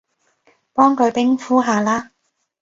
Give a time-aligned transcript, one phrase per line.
[0.73, 2.09] 幫佢冰敷下啦